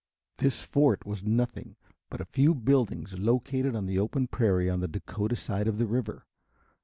[0.37, 1.75] This fort was nothing
[2.09, 5.85] but a few buildings located on the open prairie on the Dakota side of the
[5.85, 6.25] river.